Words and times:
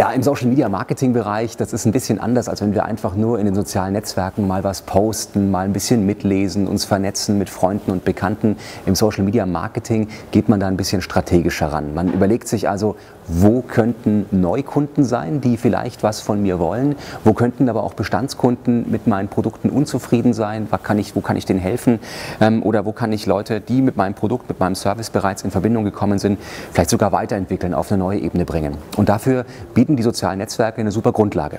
Ja, 0.00 0.12
im 0.12 0.22
Social 0.22 0.46
Media 0.46 0.66
Marketing 0.70 1.12
Bereich, 1.12 1.58
das 1.58 1.74
ist 1.74 1.84
ein 1.84 1.92
bisschen 1.92 2.20
anders, 2.20 2.48
als 2.48 2.62
wenn 2.62 2.72
wir 2.72 2.86
einfach 2.86 3.14
nur 3.14 3.38
in 3.38 3.44
den 3.44 3.54
sozialen 3.54 3.92
Netzwerken 3.92 4.46
mal 4.46 4.64
was 4.64 4.80
posten, 4.80 5.50
mal 5.50 5.66
ein 5.66 5.74
bisschen 5.74 6.06
mitlesen, 6.06 6.68
uns 6.68 6.86
vernetzen 6.86 7.36
mit 7.36 7.50
Freunden 7.50 7.90
und 7.90 8.02
Bekannten. 8.02 8.56
Im 8.86 8.94
Social 8.94 9.24
Media 9.24 9.44
Marketing 9.44 10.08
geht 10.30 10.48
man 10.48 10.58
da 10.58 10.68
ein 10.68 10.78
bisschen 10.78 11.02
strategischer 11.02 11.66
ran. 11.66 11.92
Man 11.92 12.10
überlegt 12.14 12.48
sich 12.48 12.66
also, 12.66 12.96
wo 13.32 13.62
könnten 13.62 14.26
Neukunden 14.30 15.04
sein, 15.04 15.40
die 15.40 15.56
vielleicht 15.56 16.02
was 16.02 16.20
von 16.20 16.42
mir 16.42 16.58
wollen, 16.58 16.96
wo 17.24 17.32
könnten 17.32 17.68
aber 17.68 17.82
auch 17.82 17.94
Bestandskunden 17.94 18.90
mit 18.90 19.06
meinen 19.06 19.28
Produkten 19.28 19.70
unzufrieden 19.70 20.32
sein, 20.32 20.66
wo 20.70 20.76
kann 20.78 20.98
ich, 20.98 21.14
wo 21.14 21.20
kann 21.20 21.36
ich 21.36 21.46
denen 21.46 21.60
helfen 21.60 22.00
ähm, 22.40 22.62
oder 22.62 22.84
wo 22.84 22.92
kann 22.92 23.12
ich 23.12 23.26
Leute, 23.26 23.60
die 23.60 23.82
mit 23.82 23.96
meinem 23.96 24.14
Produkt, 24.14 24.48
mit 24.48 24.58
meinem 24.58 24.74
Service 24.74 25.10
bereits 25.10 25.42
in 25.42 25.50
Verbindung 25.50 25.84
gekommen 25.84 26.18
sind, 26.18 26.38
vielleicht 26.72 26.90
sogar 26.90 27.12
weiterentwickeln, 27.12 27.74
auf 27.74 27.90
eine 27.90 27.98
neue 27.98 28.18
Ebene 28.18 28.44
bringen. 28.44 28.76
Und 28.96 29.08
dafür 29.08 29.44
bieten 29.74 29.96
die 29.96 30.02
sozialen 30.02 30.38
Netzwerke 30.38 30.80
eine 30.80 30.90
super 30.90 31.12
Grundlage. 31.12 31.58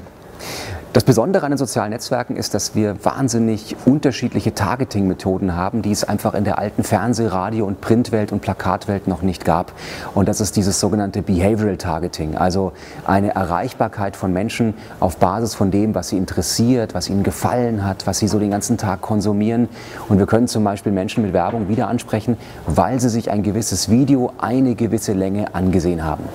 Das 0.93 1.05
Besondere 1.05 1.45
an 1.45 1.53
den 1.53 1.57
sozialen 1.57 1.91
Netzwerken 1.91 2.35
ist, 2.35 2.53
dass 2.53 2.75
wir 2.75 3.05
wahnsinnig 3.05 3.77
unterschiedliche 3.85 4.53
Targeting-Methoden 4.53 5.55
haben, 5.55 5.81
die 5.81 5.91
es 5.91 6.03
einfach 6.03 6.33
in 6.33 6.43
der 6.43 6.59
alten 6.59 6.83
Fernseh-, 6.83 7.27
Radio- 7.27 7.65
und 7.65 7.79
Printwelt 7.79 8.33
und 8.33 8.41
Plakatwelt 8.41 9.07
noch 9.07 9.21
nicht 9.21 9.45
gab. 9.45 9.71
Und 10.13 10.27
das 10.27 10.41
ist 10.41 10.57
dieses 10.57 10.81
sogenannte 10.81 11.21
Behavioral 11.21 11.77
Targeting, 11.77 12.35
also 12.35 12.73
eine 13.05 13.33
Erreichbarkeit 13.35 14.17
von 14.17 14.33
Menschen 14.33 14.73
auf 14.99 15.15
Basis 15.15 15.55
von 15.55 15.71
dem, 15.71 15.95
was 15.95 16.09
sie 16.09 16.17
interessiert, 16.17 16.93
was 16.93 17.09
ihnen 17.09 17.23
gefallen 17.23 17.85
hat, 17.85 18.05
was 18.05 18.19
sie 18.19 18.27
so 18.27 18.37
den 18.37 18.51
ganzen 18.51 18.77
Tag 18.77 18.99
konsumieren. 18.99 19.69
Und 20.09 20.19
wir 20.19 20.25
können 20.25 20.49
zum 20.49 20.65
Beispiel 20.65 20.91
Menschen 20.91 21.23
mit 21.23 21.31
Werbung 21.31 21.69
wieder 21.69 21.87
ansprechen, 21.87 22.35
weil 22.67 22.99
sie 22.99 23.07
sich 23.07 23.31
ein 23.31 23.43
gewisses 23.43 23.87
Video 23.87 24.33
eine 24.39 24.75
gewisse 24.75 25.13
Länge 25.13 25.55
angesehen 25.55 26.03
haben. 26.03 26.25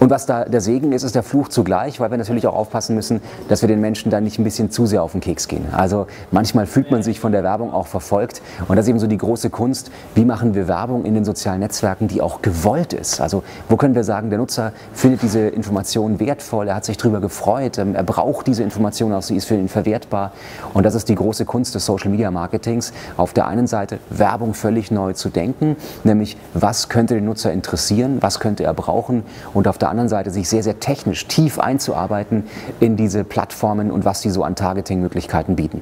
Und 0.00 0.10
was 0.10 0.26
da 0.26 0.44
der 0.44 0.60
Segen 0.60 0.92
ist, 0.92 1.02
ist 1.02 1.14
der 1.14 1.22
Fluch 1.22 1.48
zugleich, 1.48 2.00
weil 2.00 2.10
wir 2.10 2.18
natürlich 2.18 2.46
auch 2.46 2.54
aufpassen 2.54 2.94
müssen, 2.94 3.20
dass 3.48 3.62
wir 3.62 3.68
den 3.68 3.80
Menschen 3.80 4.10
dann 4.10 4.24
nicht 4.24 4.38
ein 4.38 4.44
bisschen 4.44 4.70
zu 4.70 4.86
sehr 4.86 5.02
auf 5.02 5.12
den 5.12 5.20
Keks 5.20 5.48
gehen. 5.48 5.66
Also 5.72 6.06
manchmal 6.30 6.66
fühlt 6.66 6.90
man 6.90 7.02
sich 7.02 7.20
von 7.20 7.32
der 7.32 7.42
Werbung 7.42 7.72
auch 7.72 7.86
verfolgt. 7.86 8.42
Und 8.68 8.76
das 8.76 8.86
ist 8.86 8.90
eben 8.90 8.98
so 8.98 9.06
die 9.06 9.18
große 9.18 9.50
Kunst. 9.50 9.90
Wie 10.14 10.24
machen 10.24 10.54
wir 10.54 10.68
Werbung 10.68 11.04
in 11.04 11.14
den 11.14 11.24
sozialen 11.24 11.60
Netzwerken, 11.60 12.08
die 12.08 12.20
auch 12.20 12.42
gewollt 12.42 12.92
ist? 12.92 13.20
Also 13.20 13.42
wo 13.68 13.76
können 13.76 13.94
wir 13.94 14.04
sagen, 14.04 14.30
der 14.30 14.38
Nutzer 14.38 14.72
findet 14.92 15.22
diese 15.22 15.40
Information 15.48 16.20
wertvoll, 16.20 16.68
er 16.68 16.76
hat 16.76 16.84
sich 16.84 16.96
darüber 16.96 17.20
gefreut, 17.20 17.78
ähm, 17.78 17.94
er 17.94 18.02
braucht 18.02 18.46
diese 18.46 18.62
Information 18.62 19.12
auch, 19.12 19.22
sie 19.22 19.36
ist 19.36 19.46
für 19.46 19.54
ihn 19.54 19.68
verwertbar. 19.68 20.32
Und 20.74 20.84
das 20.84 20.94
ist 20.94 21.08
die 21.08 21.14
große 21.14 21.44
Kunst 21.44 21.74
des 21.74 21.84
Social 21.86 22.10
Media 22.10 22.30
Marketings. 22.30 22.92
Auf 23.16 23.32
der 23.32 23.46
einen 23.46 23.66
Seite 23.66 23.98
Werbung 24.10 24.54
völlig 24.54 24.90
neu 24.90 25.12
zu 25.12 25.28
denken, 25.28 25.76
nämlich 26.04 26.36
was 26.54 26.88
könnte 26.88 27.14
den 27.14 27.24
Nutzer 27.24 27.52
interessieren, 27.52 28.18
was 28.20 28.40
könnte 28.40 28.64
er 28.64 28.74
brauchen 28.74 29.24
und 29.54 29.68
auf 29.68 29.77
der 29.82 29.88
der 29.88 29.92
anderen 29.92 30.10
Seite 30.10 30.30
sich 30.30 30.48
sehr, 30.48 30.62
sehr 30.62 30.80
technisch 30.80 31.26
tief 31.26 31.58
einzuarbeiten 31.58 32.44
in 32.78 32.96
diese 32.96 33.24
Plattformen 33.24 33.90
und 33.90 34.04
was 34.04 34.20
sie 34.20 34.30
so 34.30 34.44
an 34.44 34.54
Targeting-Möglichkeiten 34.54 35.56
bieten. 35.56 35.80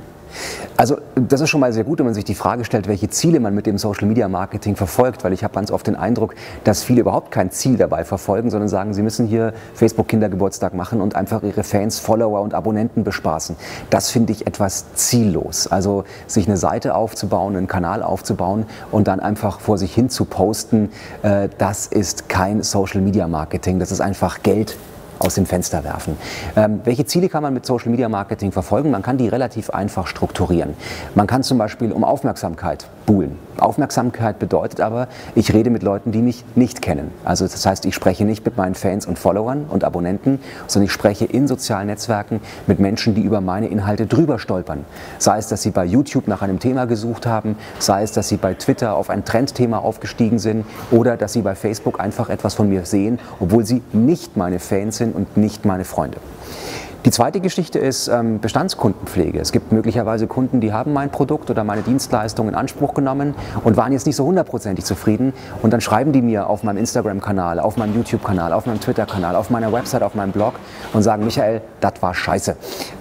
Also 0.76 0.98
das 1.14 1.40
ist 1.40 1.50
schon 1.50 1.60
mal 1.60 1.72
sehr 1.72 1.84
gut, 1.84 1.98
wenn 1.98 2.06
man 2.06 2.14
sich 2.14 2.24
die 2.24 2.34
Frage 2.34 2.64
stellt, 2.64 2.88
welche 2.88 3.08
Ziele 3.08 3.40
man 3.40 3.54
mit 3.54 3.66
dem 3.66 3.78
Social 3.78 4.06
Media 4.06 4.28
Marketing 4.28 4.76
verfolgt, 4.76 5.24
weil 5.24 5.32
ich 5.32 5.42
habe 5.42 5.54
ganz 5.54 5.70
oft 5.70 5.86
den 5.86 5.96
Eindruck, 5.96 6.34
dass 6.64 6.82
viele 6.82 7.00
überhaupt 7.00 7.30
kein 7.30 7.50
Ziel 7.50 7.76
dabei 7.76 8.04
verfolgen, 8.04 8.50
sondern 8.50 8.68
sagen, 8.68 8.92
sie 8.92 9.02
müssen 9.02 9.26
hier 9.26 9.54
Facebook 9.74 10.08
Kindergeburtstag 10.08 10.74
machen 10.74 11.00
und 11.00 11.16
einfach 11.16 11.42
ihre 11.42 11.62
Fans, 11.62 11.98
Follower 11.98 12.40
und 12.40 12.54
Abonnenten 12.54 13.04
bespaßen. 13.04 13.56
Das 13.90 14.10
finde 14.10 14.32
ich 14.32 14.46
etwas 14.46 14.94
ziellos. 14.94 15.66
Also 15.66 16.04
sich 16.26 16.46
eine 16.46 16.56
Seite 16.56 16.94
aufzubauen, 16.94 17.56
einen 17.56 17.68
Kanal 17.68 18.02
aufzubauen 18.02 18.66
und 18.90 19.08
dann 19.08 19.20
einfach 19.20 19.60
vor 19.60 19.78
sich 19.78 19.94
hin 19.94 20.10
zu 20.10 20.24
posten, 20.24 20.90
äh, 21.22 21.48
das 21.58 21.86
ist 21.86 22.28
kein 22.28 22.62
Social 22.62 23.00
Media 23.00 23.26
Marketing, 23.28 23.78
das 23.78 23.92
ist 23.92 24.00
einfach 24.00 24.42
Geld 24.42 24.76
aus 25.18 25.34
dem 25.34 25.46
Fenster 25.46 25.84
werfen. 25.84 26.16
Ähm, 26.56 26.80
welche 26.84 27.06
Ziele 27.06 27.28
kann 27.28 27.42
man 27.42 27.54
mit 27.54 27.66
Social 27.66 27.90
Media 27.90 28.08
Marketing 28.08 28.52
verfolgen? 28.52 28.90
Man 28.90 29.02
kann 29.02 29.18
die 29.18 29.28
relativ 29.28 29.70
einfach 29.70 30.06
strukturieren. 30.06 30.74
Man 31.14 31.26
kann 31.26 31.42
zum 31.42 31.58
Beispiel 31.58 31.92
um 31.92 32.04
Aufmerksamkeit 32.04 32.86
buhlen. 33.06 33.38
Aufmerksamkeit 33.58 34.38
bedeutet 34.38 34.80
aber, 34.80 35.08
ich 35.34 35.54
rede 35.54 35.70
mit 35.70 35.82
Leuten, 35.82 36.12
die 36.12 36.20
mich 36.20 36.44
nicht 36.54 36.82
kennen. 36.82 37.10
Also 37.24 37.46
das 37.46 37.64
heißt, 37.64 37.86
ich 37.86 37.94
spreche 37.94 38.24
nicht 38.24 38.44
mit 38.44 38.56
meinen 38.56 38.74
Fans 38.74 39.06
und 39.06 39.18
Followern 39.18 39.64
und 39.68 39.84
Abonnenten, 39.84 40.40
sondern 40.66 40.86
ich 40.86 40.92
spreche 40.92 41.24
in 41.24 41.48
sozialen 41.48 41.86
Netzwerken 41.86 42.40
mit 42.66 42.80
Menschen, 42.80 43.14
die 43.14 43.22
über 43.22 43.40
meine 43.40 43.68
Inhalte 43.68 44.06
drüber 44.06 44.38
stolpern. 44.38 44.84
Sei 45.18 45.38
es, 45.38 45.48
dass 45.48 45.62
sie 45.62 45.70
bei 45.70 45.84
YouTube 45.84 46.28
nach 46.28 46.42
einem 46.42 46.58
Thema 46.58 46.86
gesucht 46.86 47.26
haben, 47.26 47.56
sei 47.78 48.02
es, 48.02 48.12
dass 48.12 48.28
sie 48.28 48.36
bei 48.36 48.54
Twitter 48.54 48.94
auf 48.94 49.08
ein 49.08 49.24
Trendthema 49.24 49.78
aufgestiegen 49.78 50.38
sind 50.38 50.66
oder 50.90 51.16
dass 51.16 51.32
sie 51.32 51.42
bei 51.42 51.54
Facebook 51.54 52.00
einfach 52.00 52.28
etwas 52.28 52.54
von 52.54 52.68
mir 52.68 52.84
sehen, 52.84 53.18
obwohl 53.40 53.64
sie 53.64 53.82
nicht 53.92 54.36
meine 54.36 54.58
Fans 54.58 54.98
sind 54.98 55.05
und 55.12 55.36
nicht 55.36 55.64
meine 55.64 55.84
Freunde. 55.84 56.18
Die 57.04 57.12
zweite 57.12 57.40
Geschichte 57.40 57.78
ist 57.78 58.08
ähm, 58.08 58.40
Bestandskundenpflege. 58.40 59.38
Es 59.38 59.52
gibt 59.52 59.70
möglicherweise 59.70 60.26
Kunden, 60.26 60.60
die 60.60 60.72
haben 60.72 60.92
mein 60.92 61.10
Produkt 61.10 61.50
oder 61.50 61.62
meine 61.62 61.82
Dienstleistung 61.82 62.48
in 62.48 62.56
Anspruch 62.56 62.94
genommen 62.94 63.34
und 63.62 63.76
waren 63.76 63.92
jetzt 63.92 64.06
nicht 64.06 64.16
so 64.16 64.24
hundertprozentig 64.24 64.84
zufrieden. 64.84 65.32
Und 65.62 65.72
dann 65.72 65.80
schreiben 65.80 66.12
die 66.12 66.20
mir 66.20 66.48
auf 66.48 66.64
meinem 66.64 66.78
Instagram-Kanal, 66.78 67.60
auf 67.60 67.76
meinem 67.76 67.94
YouTube-Kanal, 67.94 68.52
auf 68.52 68.66
meinem 68.66 68.80
Twitter-Kanal, 68.80 69.36
auf 69.36 69.50
meiner 69.50 69.72
Website, 69.72 70.02
auf 70.02 70.16
meinem 70.16 70.32
Blog 70.32 70.54
und 70.92 71.02
sagen, 71.02 71.24
Michael, 71.24 71.60
das 71.80 71.92
war 72.00 72.12
scheiße. 72.12 72.56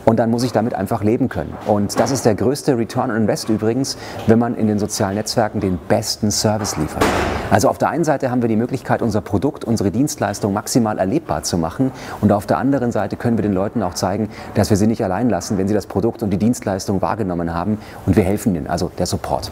Und 0.05 0.19
dann 0.19 0.29
muss 0.29 0.43
ich 0.43 0.51
damit 0.51 0.75
einfach 0.75 1.03
leben 1.03 1.27
können. 1.27 1.53
Und 1.65 1.99
das 1.99 2.11
ist 2.11 2.25
der 2.25 2.35
größte 2.35 2.77
Return 2.77 3.09
on 3.09 3.17
Invest 3.17 3.49
übrigens, 3.49 3.97
wenn 4.27 4.37
man 4.37 4.55
in 4.55 4.67
den 4.67 4.77
sozialen 4.77 5.15
Netzwerken 5.15 5.61
den 5.61 5.79
besten 5.87 6.29
Service 6.29 6.77
liefert. 6.77 7.03
Also 7.51 7.69
auf 7.69 7.77
der 7.77 7.89
einen 7.89 8.03
Seite 8.03 8.31
haben 8.31 8.41
wir 8.41 8.49
die 8.49 8.55
Möglichkeit, 8.55 9.01
unser 9.01 9.21
Produkt, 9.21 9.65
unsere 9.65 9.91
Dienstleistung 9.91 10.53
maximal 10.53 10.97
erlebbar 10.97 11.43
zu 11.43 11.57
machen. 11.57 11.91
Und 12.21 12.31
auf 12.31 12.45
der 12.45 12.57
anderen 12.57 12.91
Seite 12.91 13.15
können 13.17 13.37
wir 13.37 13.43
den 13.43 13.53
Leuten 13.53 13.81
auch 13.85 13.93
zeigen, 13.93 14.29
dass 14.53 14.69
wir 14.69 14.77
sie 14.77 14.87
nicht 14.87 15.03
allein 15.03 15.29
lassen, 15.29 15.57
wenn 15.57 15.67
sie 15.67 15.73
das 15.73 15.87
Produkt 15.87 16.23
und 16.23 16.29
die 16.31 16.37
Dienstleistung 16.37 17.01
wahrgenommen 17.01 17.53
haben. 17.53 17.77
Und 18.05 18.15
wir 18.15 18.23
helfen 18.23 18.55
ihnen, 18.55 18.67
also 18.67 18.91
der 18.97 19.05
Support. 19.05 19.51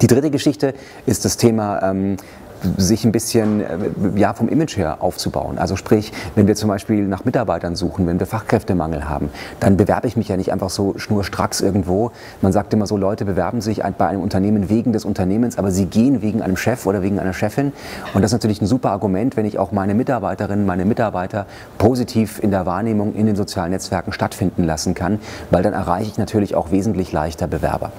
Die 0.00 0.06
dritte 0.06 0.30
Geschichte 0.30 0.74
ist 1.06 1.24
das 1.24 1.36
Thema 1.36 1.82
ähm, 1.82 2.16
sich 2.76 3.04
ein 3.04 3.12
bisschen 3.12 3.60
äh, 3.60 3.66
ja, 4.16 4.34
vom 4.34 4.48
Image 4.48 4.76
her 4.76 4.98
aufzubauen. 5.00 5.58
Also 5.58 5.76
sprich, 5.76 6.12
wenn 6.34 6.46
wir 6.46 6.54
zum 6.54 6.68
Beispiel 6.68 7.06
nach 7.06 7.24
Mitarbeitern 7.24 7.76
suchen, 7.76 8.06
wenn 8.06 8.18
wir 8.18 8.26
Fachkräftemangel 8.26 9.08
haben, 9.08 9.30
dann 9.60 9.76
bewerbe 9.76 10.06
ich 10.06 10.16
mich 10.16 10.28
ja 10.28 10.36
nicht 10.36 10.52
einfach 10.52 10.70
so 10.70 10.94
schnurstracks 10.96 11.60
irgendwo. 11.60 12.10
Man 12.40 12.52
sagt 12.52 12.72
immer 12.72 12.86
so, 12.86 12.96
Leute 12.96 13.24
bewerben 13.24 13.60
sich 13.60 13.82
bei 13.98 14.06
einem 14.06 14.20
Unternehmen 14.20 14.68
wegen 14.68 14.92
des 14.92 15.04
Unternehmens, 15.04 15.58
aber 15.58 15.70
sie 15.70 15.86
gehen 15.86 16.22
wegen 16.22 16.42
einem 16.42 16.56
Chef 16.56 16.86
oder 16.86 17.02
wegen 17.02 17.18
einer 17.18 17.32
Chefin. 17.32 17.72
Und 18.14 18.22
das 18.22 18.30
ist 18.30 18.34
natürlich 18.34 18.60
ein 18.60 18.66
super 18.66 18.90
Argument, 18.90 19.36
wenn 19.36 19.46
ich 19.46 19.58
auch 19.58 19.72
meine 19.72 19.94
Mitarbeiterinnen, 19.94 20.66
meine 20.66 20.84
Mitarbeiter 20.84 21.46
positiv 21.78 22.42
in 22.42 22.50
der 22.50 22.66
Wahrnehmung 22.66 23.14
in 23.14 23.26
den 23.26 23.36
sozialen 23.36 23.70
Netzwerken 23.70 24.12
stattfinden 24.12 24.64
lassen 24.64 24.94
kann, 24.94 25.20
weil 25.50 25.62
dann 25.62 25.72
erreiche 25.72 26.10
ich 26.10 26.18
natürlich 26.18 26.54
auch 26.54 26.70
wesentlich 26.70 27.12
leichter 27.12 27.46
Bewerber. 27.46 27.92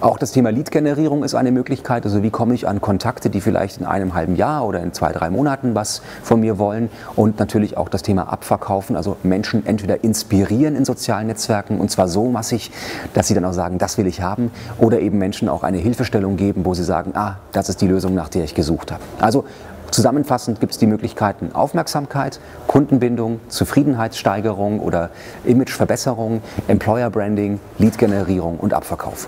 Auch 0.00 0.18
das 0.18 0.32
Thema 0.32 0.50
Lead-Generierung 0.50 1.24
ist 1.24 1.34
eine 1.34 1.52
Möglichkeit. 1.52 2.04
Also 2.04 2.22
wie 2.22 2.30
komme 2.30 2.54
ich 2.54 2.68
an 2.68 2.80
Kontakte, 2.80 3.30
die 3.30 3.40
vielleicht 3.40 3.78
in 3.78 3.86
einem 3.86 4.14
halben 4.14 4.36
Jahr 4.36 4.66
oder 4.66 4.80
in 4.80 4.92
zwei, 4.92 5.12
drei 5.12 5.30
Monaten 5.30 5.74
was 5.74 6.02
von 6.22 6.40
mir 6.40 6.58
wollen. 6.58 6.90
Und 7.16 7.38
natürlich 7.38 7.76
auch 7.76 7.88
das 7.88 8.02
Thema 8.02 8.32
Abverkaufen, 8.32 8.96
also 8.96 9.16
Menschen 9.22 9.66
entweder 9.66 10.04
inspirieren 10.04 10.76
in 10.76 10.84
sozialen 10.84 11.26
Netzwerken 11.26 11.80
und 11.80 11.90
zwar 11.90 12.08
so 12.08 12.28
massig, 12.28 12.70
dass 13.14 13.28
sie 13.28 13.34
dann 13.34 13.44
auch 13.44 13.52
sagen, 13.52 13.78
das 13.78 13.98
will 13.98 14.06
ich 14.06 14.22
haben. 14.22 14.50
Oder 14.78 15.00
eben 15.00 15.18
Menschen 15.18 15.48
auch 15.48 15.62
eine 15.62 15.78
Hilfestellung 15.78 16.36
geben, 16.36 16.64
wo 16.64 16.74
sie 16.74 16.84
sagen, 16.84 17.12
ah, 17.14 17.36
das 17.52 17.68
ist 17.68 17.80
die 17.80 17.86
Lösung, 17.86 18.14
nach 18.14 18.28
der 18.28 18.44
ich 18.44 18.54
gesucht 18.54 18.92
habe. 18.92 19.02
Also 19.20 19.44
Zusammenfassend 19.90 20.60
gibt 20.60 20.72
es 20.72 20.78
die 20.78 20.86
Möglichkeiten 20.86 21.52
Aufmerksamkeit, 21.52 22.38
Kundenbindung, 22.68 23.40
Zufriedenheitssteigerung 23.48 24.78
oder 24.78 25.10
Imageverbesserung, 25.44 26.42
Employer 26.68 27.10
Branding, 27.10 27.58
Lead-Generierung 27.78 28.58
und 28.58 28.72
Abverkauf. 28.72 29.26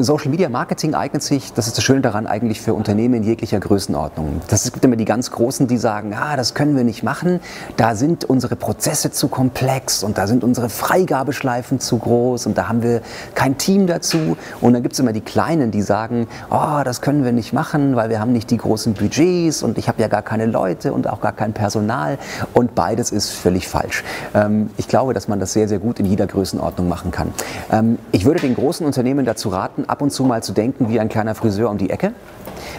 Social 0.00 0.30
Media 0.30 0.48
Marketing 0.48 0.94
eignet 0.94 1.24
sich, 1.24 1.52
das 1.52 1.66
ist 1.66 1.76
das 1.76 1.82
Schöne 1.82 2.02
daran, 2.02 2.28
eigentlich 2.28 2.60
für 2.60 2.72
Unternehmen 2.72 3.14
in 3.14 3.22
jeglicher 3.24 3.58
Größenordnung. 3.58 4.40
Das 4.48 4.70
gibt 4.70 4.84
immer 4.84 4.94
die 4.94 5.04
ganz 5.04 5.32
Großen, 5.32 5.66
die 5.66 5.76
sagen, 5.76 6.14
ah, 6.14 6.36
das 6.36 6.54
können 6.54 6.76
wir 6.76 6.84
nicht 6.84 7.02
machen, 7.02 7.40
da 7.76 7.96
sind 7.96 8.24
unsere 8.24 8.54
Prozesse 8.54 9.10
zu 9.10 9.26
komplex 9.26 10.04
und 10.04 10.16
da 10.16 10.28
sind 10.28 10.44
unsere 10.44 10.68
Freigabeschleifen 10.68 11.80
zu 11.80 11.98
groß 11.98 12.46
und 12.46 12.56
da 12.56 12.68
haben 12.68 12.82
wir 12.82 13.02
kein 13.34 13.58
Team 13.58 13.88
dazu. 13.88 14.36
Und 14.60 14.72
dann 14.74 14.82
gibt 14.82 14.92
es 14.92 15.00
immer 15.00 15.12
die 15.12 15.20
Kleinen, 15.20 15.72
die 15.72 15.82
sagen, 15.82 16.28
oh, 16.50 16.82
das 16.84 17.00
können 17.00 17.24
wir 17.24 17.32
nicht 17.32 17.52
machen, 17.52 17.96
weil 17.96 18.08
wir 18.08 18.20
haben 18.20 18.32
nicht 18.32 18.50
die 18.50 18.56
großen 18.56 18.94
Budgets 18.94 19.64
und 19.64 19.78
ich 19.78 19.88
habe 19.88 20.00
ja 20.00 20.06
gar 20.06 20.22
keine 20.22 20.46
Leute 20.46 20.92
und 20.92 21.08
auch 21.08 21.20
gar 21.20 21.32
kein 21.32 21.52
Personal. 21.52 22.18
Und 22.54 22.76
beides 22.76 23.10
ist 23.10 23.30
völlig 23.30 23.66
falsch. 23.66 24.04
Ähm, 24.34 24.70
ich 24.76 24.86
glaube, 24.86 25.12
dass 25.12 25.26
man 25.26 25.40
das 25.40 25.52
sehr, 25.52 25.66
sehr 25.66 25.80
gut 25.80 25.98
in 25.98 26.06
jeder 26.06 26.28
Größenordnung 26.28 26.88
machen 26.88 27.10
kann. 27.10 27.32
Ähm, 27.72 27.98
ich 28.12 28.24
würde 28.24 28.40
den 28.40 28.54
großen 28.54 28.86
Unternehmen 28.86 29.24
dazu 29.24 29.48
raten, 29.48 29.87
ab 29.88 30.02
und 30.02 30.10
zu 30.10 30.24
mal 30.24 30.42
zu 30.42 30.52
denken 30.52 30.88
wie 30.88 31.00
ein 31.00 31.08
kleiner 31.08 31.34
Friseur 31.34 31.70
um 31.70 31.78
die 31.78 31.90
Ecke. 31.90 32.12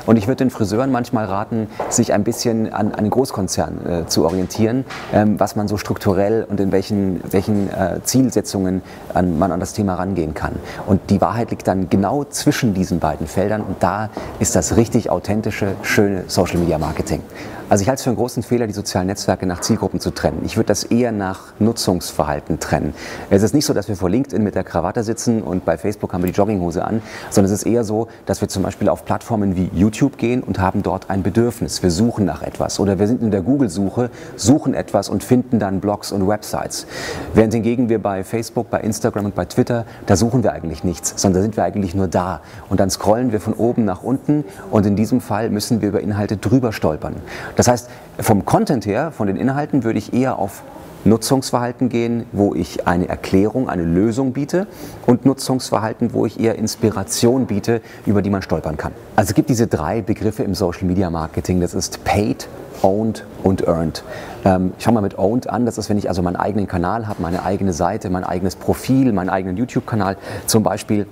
Und 0.06 0.17
ich 0.17 0.27
würde 0.27 0.38
den 0.38 0.50
Friseuren 0.50 0.91
manchmal 0.91 1.25
raten, 1.25 1.67
sich 1.89 2.13
ein 2.13 2.23
bisschen 2.23 2.73
an, 2.73 2.91
den 2.91 3.09
Großkonzern 3.09 3.85
äh, 3.85 4.06
zu 4.07 4.25
orientieren, 4.25 4.85
ähm, 5.13 5.39
was 5.39 5.56
man 5.56 5.67
so 5.67 5.77
strukturell 5.77 6.45
und 6.50 6.59
in 6.59 6.71
welchen, 6.71 7.21
welchen 7.31 7.69
äh, 7.69 8.00
Zielsetzungen 8.03 8.81
an, 9.13 9.38
man 9.38 9.51
an 9.51 9.59
das 9.59 9.73
Thema 9.73 9.95
rangehen 9.95 10.33
kann. 10.33 10.53
Und 10.85 11.09
die 11.09 11.21
Wahrheit 11.21 11.51
liegt 11.51 11.67
dann 11.67 11.89
genau 11.89 12.23
zwischen 12.23 12.73
diesen 12.73 13.00
beiden 13.00 13.27
Feldern 13.27 13.61
und 13.61 13.81
da 13.81 14.09
ist 14.39 14.56
das 14.56 14.77
richtig 14.77 15.09
authentische, 15.09 15.73
schöne 15.81 16.23
Social 16.27 16.57
Media 16.57 16.77
Marketing. 16.77 17.21
Also 17.69 17.83
ich 17.83 17.88
halte 17.88 18.00
es 18.00 18.04
für 18.04 18.10
einen 18.10 18.18
großen 18.18 18.42
Fehler, 18.42 18.66
die 18.66 18.74
sozialen 18.74 19.06
Netzwerke 19.06 19.45
nach 19.45 19.62
Zielgruppen 19.62 20.00
zu 20.00 20.10
trennen. 20.10 20.42
Ich 20.44 20.57
würde 20.57 20.66
das 20.66 20.86
eher 20.86 21.12
nach 21.12 21.54
Nutzungsverhalten 21.60 22.60
trennen. 22.60 22.95
Es 23.30 23.44
ist 23.44 23.54
nicht 23.54 23.68
so, 23.68 23.75
dass 23.75 23.88
wir 23.88 23.95
vor 23.95 24.10
LinkedIn 24.10 24.44
mit 24.44 24.56
der 24.56 24.63
Krawatte 24.63 25.04
sitzen 25.04 25.44
und 25.44 25.66
bei 25.66 25.77
Facebook 25.77 26.12
haben 26.12 26.24
wir 26.24 26.31
die 26.31 26.36
Jogginghose 26.36 26.83
an, 26.83 27.04
sondern 27.30 27.54
es 27.54 27.60
ist 27.60 27.68
eher 27.68 27.83
so, 27.83 28.07
dass 28.25 28.42
wir 28.42 28.48
zum 28.48 28.63
Beispiel 28.63 28.89
auf 28.89 29.06
Plattformen 29.06 29.56
wie 29.56 29.69
YouTube 29.71 30.18
gehen 30.18 30.42
und 30.42 30.57
haben 30.57 30.81
dort 30.81 31.12
ein 31.12 31.21
Bedürfnis. 31.21 31.83
Wir 31.83 31.92
suchen 31.92 32.25
nach 32.25 32.42
etwas 32.42 32.80
oder 32.80 32.98
wir 32.98 33.06
sind 33.06 33.21
in 33.21 33.30
der 33.30 33.42
Google-Suche, 33.42 34.10
suchen 34.36 34.74
etwas 34.74 35.07
und 35.07 35.24
finden 35.24 35.60
dann 35.60 35.80
Blogs 35.80 36.12
und 36.12 36.27
Websites. 36.27 36.88
Während 37.36 37.54
hingegen 37.54 37.88
wir 37.88 38.01
bei 38.01 38.24
Facebook, 38.24 38.71
bei 38.71 38.80
Instagram 38.80 39.25
und 39.25 39.36
bei 39.36 39.45
Twitter, 39.45 39.86
da 40.07 40.16
suchen 40.16 40.42
wir 40.42 40.54
eigentlich 40.54 40.83
nichts, 40.83 41.13
sondern 41.18 41.42
da 41.42 41.44
sind 41.44 41.56
wir 41.56 41.66
eigentlich 41.66 41.94
nur 41.94 42.07
da. 42.07 42.42
Und 42.68 42.80
dann 42.80 42.89
scrollen 42.89 43.31
wir 43.31 43.39
von 43.39 43.54
oben 43.54 43.86
nach 43.86 44.01
unten 44.01 44.44
und 44.71 44.88
in 44.88 44.95
diesem 44.95 45.21
Fall 45.21 45.51
müssen 45.51 45.81
wir 45.81 45.89
über 45.89 46.01
Inhalte 46.01 46.36
drüber 46.36 46.74
stolpern. 46.74 47.13
Das 47.59 47.67
heißt, 47.67 47.89
vom 48.21 48.45
Content 48.45 48.85
her, 48.85 49.11
von 49.11 49.27
den 49.27 49.35
Inhalten, 49.35 49.83
würde 49.83 50.00
ich 50.00 50.13
eher 50.13 50.39
auf 50.39 50.63
Nutzungsverhalten 51.03 51.89
gehen, 51.89 52.25
wo 52.31 52.56
ich 52.56 52.88
eine 52.88 53.09
Erklärung, 53.09 53.67
eine 53.67 53.83
Lösung 53.83 54.31
biete 54.31 54.65
und 55.06 55.25
Nutzungsverhalten, 55.25 56.13
wo 56.13 56.25
ich 56.25 56.39
eher 56.39 56.56
Inspiration 56.56 57.47
biete, 57.47 57.81
über 58.06 58.21
die 58.21 58.29
man 58.29 58.41
stolpern 58.44 58.77
kann. 58.77 58.94
Also 59.17 59.31
es 59.31 59.35
gibt 59.35 59.50
diese 59.50 59.67
drei 59.67 60.01
Begriffe 60.01 60.44
im 60.44 60.56
Social 60.56 60.85
Media 60.85 61.09
Marketing. 61.09 61.59
Das 61.59 61.73
ist 61.73 62.06
Paid, 62.06 62.47
Owned 62.81 63.25
und 63.44 63.67
Earned. 63.67 64.06
Ähm, 64.45 64.71
ich 64.77 64.85
fange 64.85 64.95
mal 64.95 65.01
mit 65.01 65.17
Owned 65.17 65.50
an. 65.50 65.65
Das 65.65 65.77
ist, 65.77 65.89
wenn 65.89 65.97
ich 65.97 66.07
also 66.07 66.21
meinen 66.21 66.38
eigenen 66.38 66.65
Kanal 66.65 67.09
habe, 67.09 67.21
meine 67.21 67.44
eigene 67.44 67.73
Seite, 67.73 68.09
mein 68.09 68.23
eigenes 68.23 68.56
Profil, 68.56 69.11
meinen 69.11 69.29
eigenen 69.29 69.57
YouTube-Kanal 69.57 70.15
zum 70.45 70.63
Beispiel 70.63 71.07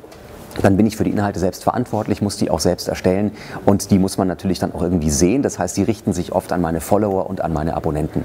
dann 0.61 0.77
bin 0.77 0.85
ich 0.85 0.97
für 0.97 1.03
die 1.03 1.11
Inhalte 1.11 1.39
selbst 1.39 1.63
verantwortlich, 1.63 2.21
muss 2.21 2.37
die 2.37 2.49
auch 2.49 2.59
selbst 2.59 2.87
erstellen 2.87 3.31
und 3.65 3.91
die 3.91 3.99
muss 3.99 4.17
man 4.17 4.27
natürlich 4.27 4.59
dann 4.59 4.73
auch 4.73 4.81
irgendwie 4.81 5.09
sehen. 5.09 5.41
Das 5.41 5.59
heißt, 5.59 5.77
die 5.77 5.83
richten 5.83 6.13
sich 6.13 6.31
oft 6.31 6.51
an 6.51 6.61
meine 6.61 6.81
Follower 6.81 7.29
und 7.29 7.41
an 7.41 7.53
meine 7.53 7.75
Abonnenten. 7.75 8.23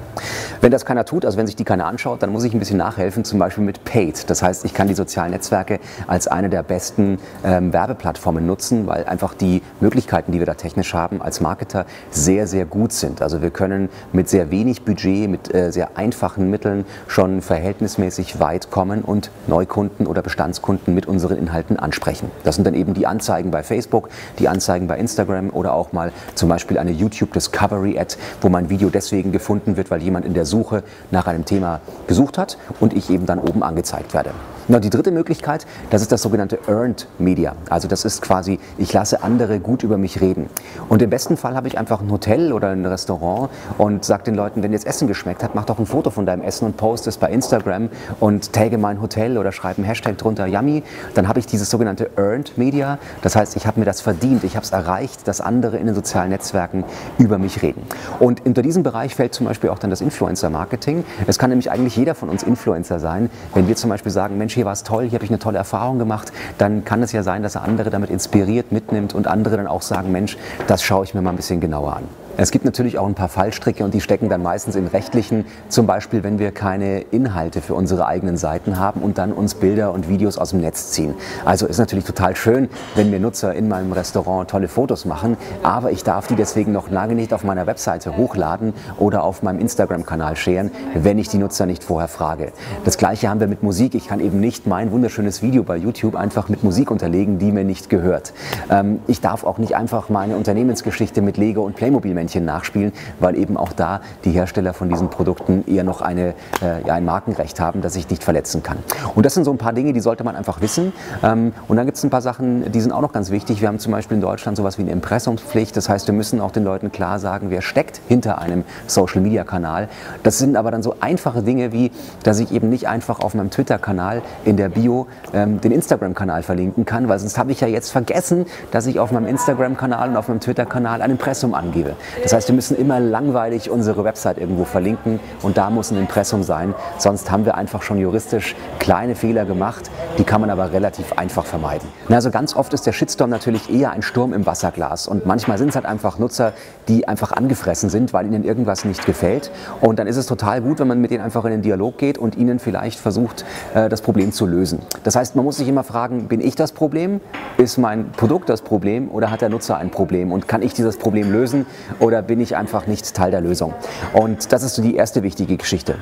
Wenn 0.60 0.72
das 0.72 0.84
keiner 0.84 1.04
tut, 1.04 1.24
also 1.24 1.38
wenn 1.38 1.46
sich 1.46 1.56
die 1.56 1.64
keiner 1.64 1.86
anschaut, 1.86 2.22
dann 2.22 2.30
muss 2.30 2.44
ich 2.44 2.54
ein 2.54 2.58
bisschen 2.58 2.78
nachhelfen, 2.78 3.24
zum 3.24 3.38
Beispiel 3.38 3.64
mit 3.64 3.84
Paid. 3.84 4.30
Das 4.30 4.42
heißt, 4.42 4.64
ich 4.64 4.74
kann 4.74 4.88
die 4.88 4.94
sozialen 4.94 5.32
Netzwerke 5.32 5.80
als 6.06 6.28
eine 6.28 6.48
der 6.48 6.62
besten 6.62 7.18
ähm, 7.44 7.72
Werbeplattformen 7.72 8.46
nutzen, 8.46 8.86
weil 8.86 9.04
einfach 9.04 9.34
die 9.34 9.62
Möglichkeiten, 9.80 10.32
die 10.32 10.38
wir 10.38 10.46
da 10.46 10.54
technisch 10.54 10.94
haben 10.94 11.20
als 11.22 11.40
Marketer, 11.40 11.86
sehr, 12.10 12.46
sehr 12.46 12.64
gut 12.64 12.92
sind. 12.92 13.22
Also 13.22 13.42
wir 13.42 13.50
können 13.50 13.88
mit 14.12 14.28
sehr 14.28 14.50
wenig 14.50 14.82
Budget, 14.82 15.28
mit 15.28 15.54
äh, 15.54 15.72
sehr 15.72 15.96
einfachen 15.96 16.50
Mitteln 16.50 16.84
schon 17.08 17.42
verhältnismäßig 17.42 18.40
weit 18.40 18.70
kommen 18.70 19.02
und 19.02 19.30
Neukunden 19.46 20.06
oder 20.06 20.22
Bestandskunden 20.22 20.94
mit 20.94 21.06
unseren 21.06 21.38
Inhalten 21.38 21.78
ansprechen 21.78 22.21
erreichen. 22.22 22.30
Das 22.44 22.54
sind 22.56 22.66
dann 22.66 22.74
eben 22.74 22.94
die 22.94 23.06
Anzeigen 23.06 23.50
bei 23.50 23.62
Facebook, 23.62 24.08
die 24.38 24.48
Anzeigen 24.48 24.86
bei 24.86 24.98
Instagram 24.98 25.50
oder 25.50 25.74
auch 25.74 25.92
mal 25.92 26.12
zum 26.34 26.48
Beispiel 26.48 26.78
eine 26.78 26.90
YouTube 26.90 27.32
Discovery 27.32 27.98
Ad, 27.98 28.16
wo 28.40 28.48
mein 28.48 28.70
Video 28.70 28.90
deswegen 28.90 29.32
gefunden 29.32 29.76
wird, 29.76 29.90
weil 29.90 30.02
jemand 30.02 30.26
in 30.26 30.34
der 30.34 30.44
Suche 30.44 30.82
nach 31.10 31.26
einem 31.26 31.44
Thema 31.44 31.80
gesucht 32.06 32.38
hat 32.38 32.58
und 32.80 32.94
ich 32.94 33.10
eben 33.10 33.26
dann 33.26 33.38
oben 33.38 33.62
angezeigt 33.62 34.14
werde. 34.14 34.30
Na, 34.68 34.78
die 34.78 34.90
dritte 34.90 35.10
Möglichkeit, 35.10 35.66
das 35.90 36.02
ist 36.02 36.12
das 36.12 36.22
sogenannte 36.22 36.56
Earned 36.68 37.08
Media. 37.18 37.56
Also 37.68 37.88
das 37.88 38.04
ist 38.04 38.22
quasi, 38.22 38.60
ich 38.78 38.92
lasse 38.92 39.22
andere 39.24 39.58
gut 39.58 39.82
über 39.82 39.98
mich 39.98 40.20
reden. 40.20 40.48
Und 40.88 41.02
im 41.02 41.10
besten 41.10 41.36
Fall 41.36 41.56
habe 41.56 41.66
ich 41.66 41.78
einfach 41.78 42.00
ein 42.00 42.10
Hotel 42.12 42.52
oder 42.52 42.68
ein 42.68 42.86
Restaurant 42.86 43.50
und 43.76 44.04
sage 44.04 44.22
den 44.22 44.36
Leuten, 44.36 44.62
wenn 44.62 44.70
dir 44.70 44.78
das 44.78 44.84
Essen 44.84 45.08
geschmeckt 45.08 45.42
hat, 45.42 45.56
mach 45.56 45.64
doch 45.64 45.80
ein 45.80 45.86
Foto 45.86 46.10
von 46.10 46.26
deinem 46.26 46.42
Essen 46.42 46.66
und 46.66 46.76
post 46.76 47.08
es 47.08 47.16
bei 47.16 47.28
Instagram 47.30 47.88
und 48.20 48.52
tagge 48.52 48.78
mein 48.78 49.02
Hotel 49.02 49.36
oder 49.36 49.50
schreibe 49.50 49.78
einen 49.78 49.86
Hashtag 49.86 50.16
drunter, 50.16 50.46
Yummy. 50.46 50.84
Dann 51.14 51.26
habe 51.26 51.40
ich 51.40 51.46
dieses 51.46 51.68
sogenannte 51.68 52.10
Earned 52.16 52.56
Media. 52.56 52.98
Das 53.22 53.34
heißt, 53.34 53.56
ich 53.56 53.66
habe 53.66 53.80
mir 53.80 53.86
das 53.86 54.00
verdient, 54.00 54.44
ich 54.44 54.54
habe 54.54 54.64
es 54.64 54.70
erreicht, 54.70 55.26
dass 55.26 55.40
andere 55.40 55.76
in 55.78 55.86
den 55.86 55.96
sozialen 55.96 56.30
Netzwerken 56.30 56.84
über 57.18 57.38
mich 57.38 57.62
reden. 57.62 57.82
Und 58.20 58.46
unter 58.46 58.62
diesem 58.62 58.84
Bereich 58.84 59.16
fällt 59.16 59.34
zum 59.34 59.46
Beispiel 59.46 59.70
auch 59.70 59.80
dann 59.80 59.90
das 59.90 60.00
Influencer-Marketing. 60.00 61.04
Es 61.26 61.38
kann 61.38 61.50
nämlich 61.50 61.70
eigentlich 61.70 61.96
jeder 61.96 62.14
von 62.14 62.28
uns 62.28 62.44
Influencer 62.44 63.00
sein, 63.00 63.28
wenn 63.54 63.66
wir 63.66 63.74
zum 63.74 63.90
Beispiel 63.90 64.12
sagen, 64.12 64.38
Mensch, 64.38 64.51
hier 64.52 64.64
war 64.64 64.72
es 64.72 64.82
toll, 64.82 65.04
hier 65.04 65.14
habe 65.14 65.24
ich 65.24 65.30
eine 65.30 65.38
tolle 65.38 65.58
Erfahrung 65.58 65.98
gemacht, 65.98 66.32
dann 66.58 66.84
kann 66.84 67.02
es 67.02 67.12
ja 67.12 67.22
sein, 67.22 67.42
dass 67.42 67.54
er 67.54 67.62
andere 67.62 67.90
damit 67.90 68.10
inspiriert, 68.10 68.72
mitnimmt 68.72 69.14
und 69.14 69.26
andere 69.26 69.56
dann 69.56 69.66
auch 69.66 69.82
sagen, 69.82 70.12
Mensch, 70.12 70.36
das 70.66 70.82
schaue 70.82 71.04
ich 71.04 71.14
mir 71.14 71.22
mal 71.22 71.30
ein 71.30 71.36
bisschen 71.36 71.60
genauer 71.60 71.96
an. 71.96 72.21
Es 72.38 72.50
gibt 72.50 72.64
natürlich 72.64 72.98
auch 72.98 73.06
ein 73.06 73.14
paar 73.14 73.28
Fallstricke 73.28 73.84
und 73.84 73.92
die 73.92 74.00
stecken 74.00 74.30
dann 74.30 74.42
meistens 74.42 74.74
in 74.74 74.86
rechtlichen, 74.86 75.44
zum 75.68 75.86
Beispiel 75.86 76.24
wenn 76.24 76.38
wir 76.38 76.50
keine 76.50 77.00
Inhalte 77.00 77.60
für 77.60 77.74
unsere 77.74 78.06
eigenen 78.06 78.38
Seiten 78.38 78.78
haben 78.78 79.02
und 79.02 79.18
dann 79.18 79.32
uns 79.32 79.54
Bilder 79.54 79.92
und 79.92 80.08
Videos 80.08 80.38
aus 80.38 80.50
dem 80.50 80.62
Netz 80.62 80.92
ziehen. 80.92 81.14
Also 81.44 81.66
ist 81.66 81.76
natürlich 81.76 82.06
total 82.06 82.34
schön, 82.34 82.70
wenn 82.94 83.10
mir 83.10 83.20
Nutzer 83.20 83.54
in 83.54 83.68
meinem 83.68 83.92
Restaurant 83.92 84.48
tolle 84.48 84.68
Fotos 84.68 85.04
machen, 85.04 85.36
aber 85.62 85.92
ich 85.92 86.04
darf 86.04 86.26
die 86.26 86.34
deswegen 86.34 86.72
noch 86.72 86.90
lange 86.90 87.14
nicht 87.14 87.34
auf 87.34 87.44
meiner 87.44 87.66
Webseite 87.66 88.16
hochladen 88.16 88.72
oder 88.98 89.24
auf 89.24 89.42
meinem 89.42 89.60
Instagram-Kanal 89.60 90.36
scheren, 90.36 90.70
wenn 90.94 91.18
ich 91.18 91.28
die 91.28 91.38
Nutzer 91.38 91.66
nicht 91.66 91.84
vorher 91.84 92.08
frage. 92.08 92.52
Das 92.86 92.96
gleiche 92.96 93.28
haben 93.28 93.40
wir 93.40 93.46
mit 93.46 93.62
Musik. 93.62 93.94
Ich 93.94 94.08
kann 94.08 94.20
eben 94.20 94.40
nicht 94.40 94.66
mein 94.66 94.90
wunderschönes 94.90 95.42
Video 95.42 95.64
bei 95.64 95.76
YouTube 95.76 96.16
einfach 96.16 96.48
mit 96.48 96.64
Musik 96.64 96.90
unterlegen, 96.90 97.38
die 97.38 97.52
mir 97.52 97.64
nicht 97.64 97.90
gehört. 97.90 98.32
Ähm, 98.70 99.00
ich 99.06 99.20
darf 99.20 99.44
auch 99.44 99.58
nicht 99.58 99.76
einfach 99.76 100.08
meine 100.08 100.36
Unternehmensgeschichte 100.36 101.20
mit 101.20 101.36
Lego 101.36 101.60
und 101.62 101.76
Playmobil 101.76 102.21
Männchen 102.22 102.44
nachspielen, 102.44 102.92
weil 103.18 103.36
eben 103.36 103.56
auch 103.56 103.72
da 103.72 104.00
die 104.24 104.30
Hersteller 104.30 104.74
von 104.74 104.88
diesen 104.88 105.10
Produkten 105.10 105.64
eher 105.66 105.82
noch 105.82 106.00
eine, 106.00 106.34
äh, 106.62 106.86
ja, 106.86 106.94
ein 106.94 107.04
Markenrecht 107.04 107.58
haben, 107.58 107.82
das 107.82 107.96
ich 107.96 108.08
nicht 108.08 108.22
verletzen 108.22 108.62
kann. 108.62 108.78
Und 109.16 109.26
das 109.26 109.34
sind 109.34 109.44
so 109.44 109.50
ein 109.50 109.58
paar 109.58 109.72
Dinge, 109.72 109.92
die 109.92 110.00
sollte 110.00 110.22
man 110.22 110.36
einfach 110.36 110.60
wissen. 110.60 110.92
Ähm, 111.22 111.52
und 111.66 111.76
dann 111.76 111.86
gibt 111.86 111.98
es 111.98 112.04
ein 112.04 112.10
paar 112.10 112.22
Sachen, 112.22 112.70
die 112.70 112.80
sind 112.80 112.92
auch 112.92 113.00
noch 113.00 113.12
ganz 113.12 113.30
wichtig. 113.30 113.60
Wir 113.60 113.68
haben 113.68 113.80
zum 113.80 113.92
Beispiel 113.92 114.16
in 114.16 114.20
Deutschland 114.20 114.56
sowas 114.56 114.78
wie 114.78 114.82
eine 114.82 114.92
Impressumspflicht. 114.92 115.76
Das 115.76 115.88
heißt, 115.88 116.06
wir 116.06 116.14
müssen 116.14 116.40
auch 116.40 116.52
den 116.52 116.62
Leuten 116.62 116.92
klar 116.92 117.18
sagen, 117.18 117.50
wer 117.50 117.60
steckt 117.60 118.00
hinter 118.06 118.38
einem 118.38 118.64
Social-Media-Kanal. 118.86 119.88
Das 120.22 120.38
sind 120.38 120.56
aber 120.56 120.70
dann 120.70 120.82
so 120.82 120.94
einfache 121.00 121.42
Dinge 121.42 121.72
wie, 121.72 121.90
dass 122.22 122.38
ich 122.38 122.52
eben 122.52 122.68
nicht 122.68 122.86
einfach 122.86 123.20
auf 123.20 123.34
meinem 123.34 123.50
Twitter-Kanal 123.50 124.22
in 124.44 124.56
der 124.56 124.68
Bio 124.68 125.08
ähm, 125.34 125.60
den 125.60 125.72
Instagram-Kanal 125.72 126.44
verlinken 126.44 126.84
kann, 126.84 127.08
weil 127.08 127.18
sonst 127.18 127.36
habe 127.36 127.50
ich 127.50 127.60
ja 127.60 127.66
jetzt 127.66 127.90
vergessen, 127.90 128.46
dass 128.70 128.86
ich 128.86 129.00
auf 129.00 129.10
meinem 129.10 129.26
Instagram-Kanal 129.26 130.10
und 130.10 130.16
auf 130.16 130.28
meinem 130.28 130.40
Twitter-Kanal 130.40 131.02
ein 131.02 131.10
Impressum 131.10 131.54
angebe. 131.54 131.96
Das 132.22 132.32
heißt, 132.32 132.48
wir 132.48 132.54
müssen 132.54 132.76
immer 132.76 133.00
langweilig 133.00 133.70
unsere 133.70 134.04
Website 134.04 134.38
irgendwo 134.38 134.64
verlinken 134.64 135.20
und 135.42 135.56
da 135.56 135.70
muss 135.70 135.90
ein 135.90 135.98
Impressum 135.98 136.42
sein. 136.42 136.74
Sonst 136.98 137.30
haben 137.30 137.44
wir 137.44 137.56
einfach 137.56 137.82
schon 137.82 137.98
juristisch 137.98 138.54
kleine 138.78 139.14
Fehler 139.14 139.44
gemacht, 139.44 139.90
die 140.18 140.24
kann 140.24 140.40
man 140.40 140.50
aber 140.50 140.72
relativ 140.72 141.12
einfach 141.14 141.44
vermeiden. 141.44 141.88
Also 142.08 142.30
ganz 142.30 142.54
oft 142.54 142.74
ist 142.74 142.86
der 142.86 142.92
Shitstorm 142.92 143.30
natürlich 143.30 143.72
eher 143.72 143.92
ein 143.92 144.02
Sturm 144.02 144.32
im 144.32 144.46
Wasserglas 144.46 145.06
und 145.06 145.26
manchmal 145.26 145.58
sind 145.58 145.68
es 145.68 145.74
halt 145.74 145.86
einfach 145.86 146.18
Nutzer, 146.18 146.52
die 146.88 147.08
einfach 147.08 147.32
angefressen 147.32 147.90
sind, 147.90 148.12
weil 148.12 148.26
ihnen 148.26 148.44
irgendwas 148.44 148.84
nicht 148.84 149.06
gefällt. 149.06 149.50
Und 149.80 149.98
dann 149.98 150.06
ist 150.06 150.16
es 150.16 150.26
total 150.26 150.60
gut, 150.60 150.78
wenn 150.78 150.88
man 150.88 151.00
mit 151.00 151.10
denen 151.10 151.22
einfach 151.22 151.44
in 151.44 151.50
den 151.52 151.62
Dialog 151.62 151.98
geht 151.98 152.18
und 152.18 152.36
ihnen 152.36 152.58
vielleicht 152.58 152.98
versucht, 152.98 153.44
äh, 153.74 153.88
das 153.88 154.02
Problem 154.02 154.32
zu 154.32 154.46
lösen. 154.46 154.80
Das 155.04 155.16
heißt, 155.16 155.36
man 155.36 155.44
muss 155.44 155.56
sich 155.56 155.68
immer 155.68 155.84
fragen, 155.84 156.28
bin 156.28 156.40
ich 156.40 156.54
das 156.54 156.72
Problem? 156.72 157.20
Ist 157.56 157.78
mein 157.78 158.12
Produkt 158.12 158.48
das 158.48 158.62
Problem 158.62 159.10
oder 159.10 159.30
hat 159.30 159.40
der 159.40 159.48
Nutzer 159.48 159.76
ein 159.76 159.90
Problem? 159.90 160.32
Und 160.32 160.48
kann 160.48 160.62
ich 160.62 160.74
dieses 160.74 160.96
Problem 160.96 161.30
lösen 161.32 161.66
oder 162.02 162.20
bin 162.20 162.40
ich 162.40 162.56
einfach 162.56 162.86
nicht 162.86 163.14
Teil 163.14 163.30
der 163.30 163.40
Lösung? 163.40 163.72
Und 164.12 164.52
das 164.52 164.64
ist 164.64 164.74
so 164.74 164.82
die 164.82 164.96
erste 164.96 165.22
wichtige 165.22 165.56
Geschichte. 165.56 165.94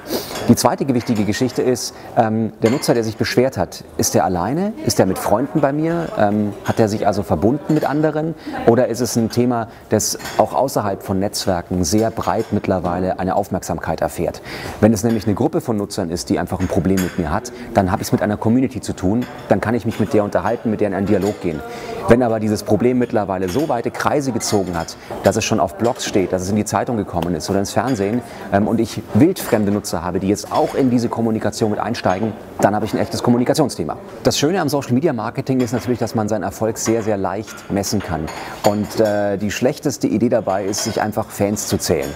Die 0.48 0.56
zweite 0.56 0.88
wichtige 0.92 1.24
Geschichte 1.24 1.60
ist, 1.62 1.94
ähm, 2.16 2.52
der 2.62 2.70
Nutzer, 2.70 2.94
der 2.94 3.04
sich 3.04 3.18
beschwert 3.18 3.58
hat, 3.58 3.84
ist 3.98 4.16
er 4.16 4.24
alleine? 4.24 4.72
Ist 4.86 4.98
er 4.98 5.04
mit 5.04 5.18
Freunden 5.18 5.60
bei 5.60 5.72
mir? 5.72 6.08
Ähm, 6.18 6.54
hat 6.64 6.80
er 6.80 6.88
sich 6.88 7.06
also 7.06 7.22
verbunden 7.22 7.74
mit 7.74 7.84
anderen? 7.84 8.34
Oder 8.66 8.88
ist 8.88 9.00
es 9.00 9.14
ein 9.16 9.28
Thema, 9.28 9.68
das 9.90 10.18
auch 10.38 10.54
außerhalb 10.54 11.02
von 11.02 11.18
Netzwerken 11.18 11.84
sehr 11.84 12.10
breit 12.10 12.46
mittlerweile 12.52 13.18
eine 13.18 13.36
Aufmerksamkeit 13.36 14.00
erfährt? 14.00 14.40
Wenn 14.80 14.94
es 14.94 15.04
nämlich 15.04 15.26
eine 15.26 15.34
Gruppe 15.34 15.60
von 15.60 15.76
Nutzern 15.76 16.10
ist, 16.10 16.30
die 16.30 16.38
einfach 16.38 16.60
ein 16.60 16.68
Problem 16.68 17.02
mit 17.02 17.18
mir 17.18 17.30
hat, 17.30 17.52
dann 17.74 17.92
habe 17.92 18.00
ich 18.00 18.08
es 18.08 18.12
mit 18.12 18.22
einer 18.22 18.38
Community 18.38 18.80
zu 18.80 18.94
tun, 18.94 19.26
dann 19.50 19.60
kann 19.60 19.74
ich 19.74 19.84
mich 19.84 20.00
mit 20.00 20.14
der 20.14 20.24
unterhalten, 20.24 20.70
mit 20.70 20.80
der 20.80 20.88
in 20.88 20.94
einen 20.94 21.06
Dialog 21.06 21.42
gehen. 21.42 21.60
Wenn 22.08 22.22
aber 22.22 22.40
dieses 22.40 22.62
Problem 22.62 22.98
mittlerweile 22.98 23.48
so 23.48 23.68
weite 23.68 23.90
Kreise 23.90 24.32
gezogen 24.32 24.76
hat, 24.76 24.96
dass 25.22 25.36
es 25.36 25.44
schon 25.44 25.60
auf 25.60 25.76
Blogs 25.76 25.89
steht, 25.98 26.32
dass 26.32 26.42
es 26.42 26.50
in 26.50 26.56
die 26.56 26.64
Zeitung 26.64 26.96
gekommen 26.96 27.34
ist 27.34 27.50
oder 27.50 27.58
ins 27.58 27.72
Fernsehen 27.72 28.22
ähm, 28.52 28.68
und 28.68 28.80
ich 28.80 29.02
wildfremde 29.14 29.72
Nutzer 29.72 30.02
habe, 30.02 30.20
die 30.20 30.28
jetzt 30.28 30.52
auch 30.52 30.74
in 30.74 30.90
diese 30.90 31.08
Kommunikation 31.08 31.70
mit 31.70 31.80
einsteigen, 31.80 32.32
dann 32.60 32.74
habe 32.74 32.84
ich 32.84 32.94
ein 32.94 32.98
echtes 32.98 33.22
Kommunikationsthema. 33.22 33.96
Das 34.22 34.38
Schöne 34.38 34.60
am 34.60 34.68
Social 34.68 34.92
Media 34.92 35.12
Marketing 35.12 35.60
ist 35.60 35.72
natürlich, 35.72 35.98
dass 35.98 36.14
man 36.14 36.28
seinen 36.28 36.44
Erfolg 36.44 36.78
sehr, 36.78 37.02
sehr 37.02 37.16
leicht 37.16 37.70
messen 37.70 38.00
kann. 38.00 38.26
Und 38.64 39.00
äh, 39.00 39.36
die 39.36 39.50
schlechteste 39.50 40.06
Idee 40.06 40.28
dabei 40.28 40.64
ist, 40.64 40.84
sich 40.84 41.00
einfach 41.00 41.30
Fans 41.30 41.66
zu 41.66 41.78
zählen. 41.78 42.10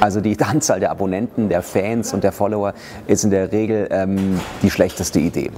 Also 0.00 0.20
die 0.20 0.36
Anzahl 0.40 0.80
der 0.80 0.90
Abonnenten, 0.90 1.48
der 1.48 1.62
Fans 1.62 2.12
und 2.12 2.24
der 2.24 2.32
Follower 2.32 2.74
ist 3.06 3.24
in 3.24 3.30
der 3.30 3.52
Regel 3.52 3.88
ähm, 3.90 4.40
die 4.62 4.70
schlechteste 4.70 5.20
Idee. 5.20 5.50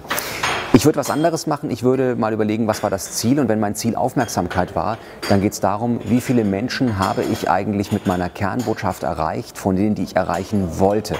Ich 0.77 0.85
würde 0.85 0.99
was 0.99 1.09
anderes 1.09 1.47
machen. 1.47 1.71
Ich 1.71 1.85
würde 1.85 2.17
mal 2.17 2.35
überlegen, 2.35 2.67
was 2.67 2.83
war 2.83 2.91
das 2.91 3.13
Ziel. 3.13 3.41
Und 3.41 3.49
wenn 3.49 3.59
mein 3.59 3.75
Ziel 3.75 3.97
Aufmerksamkeit 3.97 4.77
war, 4.77 4.99
dann 5.31 5.41
geht 5.41 5.55
es 5.55 5.61
darum, 5.61 6.01
wie 6.05 6.21
viele 6.21 6.45
Menschen 6.45 6.99
habe 6.99 7.23
ich 7.23 7.49
eigentlich 7.49 7.93
mit 7.93 8.07
meiner 8.07 8.29
Kernbotschaft 8.29 9.03
erreicht, 9.03 9.57
von 9.57 9.75
denen, 9.75 9.95
die 9.95 10.03
ich 10.03 10.17
erreichen 10.17 10.79
wollte. 10.79 11.15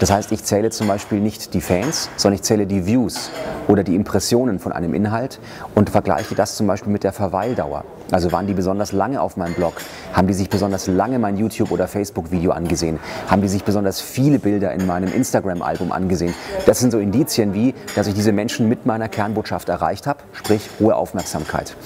Das 0.00 0.10
heißt, 0.10 0.32
ich 0.32 0.42
zähle 0.42 0.70
zum 0.70 0.88
Beispiel 0.88 1.20
nicht 1.20 1.54
die 1.54 1.60
Fans, 1.60 2.10
sondern 2.16 2.34
ich 2.34 2.42
zähle 2.42 2.66
die 2.66 2.84
Views 2.84 3.30
oder 3.68 3.84
die 3.84 3.94
Impressionen 3.94 4.58
von 4.58 4.72
einem 4.72 4.92
Inhalt 4.92 5.38
und 5.76 5.88
vergleiche 5.88 6.34
das 6.34 6.56
zum 6.56 6.66
Beispiel 6.66 6.92
mit 6.92 7.04
der 7.04 7.12
Verweildauer. 7.12 7.84
Also 8.10 8.30
waren 8.30 8.46
die 8.46 8.54
besonders 8.54 8.92
lange 8.92 9.20
auf 9.20 9.36
meinem 9.36 9.54
Blog? 9.54 9.74
Haben 10.12 10.28
die 10.28 10.34
sich 10.34 10.48
besonders 10.48 10.86
lange 10.86 11.18
mein 11.18 11.36
YouTube- 11.36 11.72
oder 11.72 11.88
Facebook-Video 11.88 12.52
angesehen? 12.52 13.00
Haben 13.28 13.42
die 13.42 13.48
sich 13.48 13.64
besonders 13.64 14.00
viele 14.00 14.38
Bilder 14.38 14.72
in 14.72 14.86
meinem 14.86 15.12
Instagram-Album 15.12 15.90
angesehen? 15.90 16.34
Das 16.66 16.78
sind 16.78 16.92
so 16.92 16.98
Indizien 16.98 17.52
wie, 17.54 17.74
dass 17.96 18.06
ich 18.06 18.14
diese 18.14 18.30
Menschen 18.30 18.68
mit 18.68 18.86
meiner 18.96 19.08
Kernbotschaft 19.10 19.68
erreicht 19.68 20.06
habe, 20.06 20.20
sprich 20.32 20.70
hohe 20.80 20.96
Aufmerksamkeit. 20.96 21.76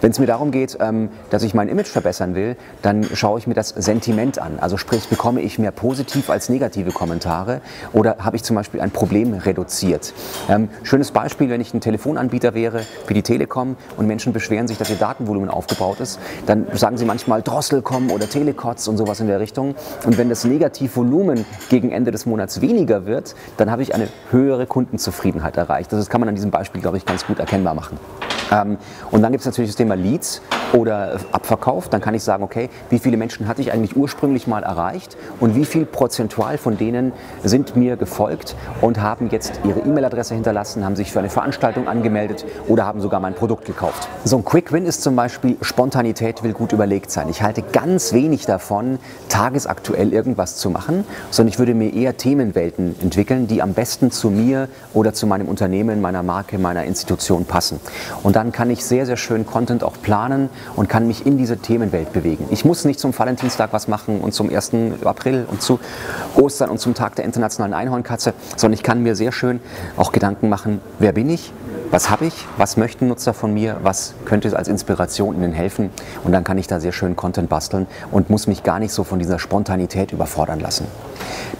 Wenn 0.00 0.10
es 0.10 0.18
mir 0.18 0.26
darum 0.26 0.50
geht, 0.50 0.76
ähm, 0.80 1.10
dass 1.30 1.42
ich 1.42 1.54
mein 1.54 1.68
Image 1.68 1.88
verbessern 1.88 2.34
will, 2.34 2.56
dann 2.82 3.04
schaue 3.04 3.38
ich 3.38 3.46
mir 3.46 3.54
das 3.54 3.70
Sentiment 3.70 4.40
an. 4.40 4.58
Also 4.60 4.76
sprich, 4.76 5.08
bekomme 5.08 5.40
ich 5.40 5.58
mehr 5.58 5.70
positiv 5.70 6.30
als 6.30 6.48
negative 6.48 6.90
Kommentare 6.90 7.60
oder 7.92 8.16
habe 8.18 8.36
ich 8.36 8.44
zum 8.44 8.56
Beispiel 8.56 8.80
ein 8.80 8.90
Problem 8.90 9.34
reduziert. 9.34 10.12
Ähm, 10.48 10.68
schönes 10.82 11.10
Beispiel, 11.10 11.50
wenn 11.50 11.60
ich 11.60 11.72
ein 11.74 11.80
Telefonanbieter 11.80 12.54
wäre 12.54 12.82
wie 13.06 13.14
die 13.14 13.22
Telekom 13.22 13.76
und 13.96 14.06
Menschen 14.06 14.32
beschweren 14.32 14.68
sich, 14.68 14.78
dass 14.78 14.90
ihr 14.90 14.96
Datenvolumen 14.96 15.50
aufgebaut 15.50 16.00
ist, 16.00 16.18
dann 16.46 16.66
sagen 16.72 16.96
sie 16.96 17.04
manchmal 17.04 17.42
Drosselcom 17.42 18.10
oder 18.10 18.28
Telekots 18.28 18.88
und 18.88 18.96
sowas 18.96 19.20
in 19.20 19.26
der 19.26 19.40
Richtung. 19.40 19.74
Und 20.04 20.18
wenn 20.18 20.28
das 20.28 20.44
Negativvolumen 20.44 21.44
gegen 21.68 21.90
Ende 21.90 22.10
des 22.10 22.26
Monats 22.26 22.60
weniger 22.60 23.06
wird, 23.06 23.34
dann 23.56 23.70
habe 23.70 23.82
ich 23.82 23.94
eine 23.94 24.08
höhere 24.30 24.66
Kundenzufriedenheit 24.66 25.56
erreicht. 25.56 25.92
Das 25.92 26.08
kann 26.08 26.20
man 26.20 26.28
an 26.28 26.34
diesem 26.34 26.50
Beispiel, 26.50 26.80
glaube 26.80 26.96
ich, 26.96 27.06
ganz 27.06 27.26
gut 27.26 27.38
erkennbar 27.38 27.74
machen. 27.74 27.98
Ähm, 28.52 28.78
und 29.10 29.22
dann 29.22 29.32
gibt 29.32 29.40
es 29.40 29.46
natürlich 29.46 29.70
das 29.70 29.76
Thema 29.76 29.85
Leads 29.94 30.42
oder 30.72 31.18
Abverkauf. 31.32 31.88
Dann 31.88 32.00
kann 32.00 32.14
ich 32.14 32.22
sagen, 32.22 32.42
okay, 32.42 32.68
wie 32.90 32.98
viele 32.98 33.16
Menschen 33.16 33.48
hatte 33.48 33.60
ich 33.60 33.72
eigentlich 33.72 33.96
ursprünglich 33.96 34.46
mal 34.46 34.62
erreicht 34.62 35.16
und 35.40 35.54
wie 35.54 35.64
viel 35.64 35.86
prozentual 35.86 36.58
von 36.58 36.76
denen 36.76 37.12
sind 37.44 37.76
mir 37.76 37.96
gefolgt 37.96 38.56
und 38.80 39.00
haben 39.00 39.28
jetzt 39.30 39.60
ihre 39.64 39.80
E-Mail-Adresse 39.80 40.34
hinterlassen, 40.34 40.84
haben 40.84 40.96
sich 40.96 41.12
für 41.12 41.20
eine 41.20 41.30
Veranstaltung 41.30 41.88
angemeldet 41.88 42.44
oder 42.68 42.86
haben 42.86 43.00
sogar 43.00 43.20
mein 43.20 43.34
Produkt 43.34 43.64
gekauft. 43.64 44.08
So 44.24 44.36
ein 44.36 44.44
Quick 44.44 44.72
Win 44.72 44.86
ist 44.86 45.02
zum 45.02 45.16
Beispiel, 45.16 45.56
Spontanität 45.60 46.42
will 46.42 46.52
gut 46.52 46.72
überlegt 46.72 47.10
sein. 47.10 47.28
Ich 47.28 47.42
halte 47.42 47.62
ganz 47.62 48.12
wenig 48.12 48.46
davon, 48.46 48.98
tagesaktuell 49.28 50.12
irgendwas 50.12 50.56
zu 50.56 50.70
machen, 50.70 51.04
sondern 51.30 51.52
ich 51.52 51.58
würde 51.58 51.74
mir 51.74 51.92
eher 51.92 52.16
Themenwelten 52.16 52.96
entwickeln, 53.00 53.46
die 53.46 53.62
am 53.62 53.74
besten 53.74 54.10
zu 54.10 54.30
mir 54.30 54.68
oder 54.94 55.12
zu 55.12 55.26
meinem 55.26 55.48
Unternehmen, 55.48 56.00
meiner 56.00 56.22
Marke, 56.22 56.58
meiner 56.58 56.84
Institution 56.84 57.44
passen. 57.44 57.80
Und 58.22 58.36
dann 58.36 58.52
kann 58.52 58.70
ich 58.70 58.84
sehr, 58.84 59.06
sehr 59.06 59.16
schön 59.16 59.46
Content 59.46 59.75
auch 59.82 60.00
planen 60.00 60.48
und 60.74 60.88
kann 60.88 61.06
mich 61.06 61.26
in 61.26 61.38
diese 61.38 61.58
Themenwelt 61.58 62.12
bewegen. 62.12 62.46
Ich 62.50 62.64
muss 62.64 62.84
nicht 62.84 63.00
zum 63.00 63.16
Valentinstag 63.16 63.72
was 63.72 63.88
machen 63.88 64.20
und 64.20 64.32
zum 64.32 64.50
1. 64.50 64.72
April 65.04 65.46
und 65.50 65.62
zu 65.62 65.80
Ostern 66.34 66.70
und 66.70 66.78
zum 66.78 66.94
Tag 66.94 67.16
der 67.16 67.24
internationalen 67.24 67.74
Einhornkatze, 67.74 68.34
sondern 68.56 68.74
ich 68.74 68.82
kann 68.82 69.02
mir 69.02 69.16
sehr 69.16 69.32
schön 69.32 69.60
auch 69.96 70.12
Gedanken 70.12 70.48
machen, 70.48 70.80
wer 70.98 71.12
bin 71.12 71.30
ich, 71.30 71.52
was 71.90 72.10
habe 72.10 72.26
ich, 72.26 72.34
was 72.56 72.76
möchten 72.76 73.08
Nutzer 73.08 73.32
von 73.34 73.54
mir, 73.54 73.78
was 73.82 74.14
könnte 74.24 74.56
als 74.56 74.68
Inspiration 74.68 75.36
ihnen 75.36 75.52
helfen 75.52 75.90
und 76.24 76.32
dann 76.32 76.44
kann 76.44 76.58
ich 76.58 76.66
da 76.66 76.80
sehr 76.80 76.92
schön 76.92 77.16
Content 77.16 77.48
basteln 77.48 77.86
und 78.10 78.30
muss 78.30 78.46
mich 78.46 78.62
gar 78.62 78.78
nicht 78.78 78.92
so 78.92 79.04
von 79.04 79.18
dieser 79.18 79.38
Spontanität 79.38 80.12
überfordern 80.12 80.60
lassen. 80.60 80.86